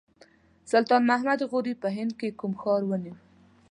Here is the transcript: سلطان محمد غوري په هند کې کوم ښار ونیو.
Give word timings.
سلطان 0.71 1.01
محمد 1.09 1.39
غوري 1.49 1.73
په 1.81 1.87
هند 1.97 2.11
کې 2.19 2.35
کوم 2.39 2.53
ښار 2.61 2.81
ونیو. 2.85 3.15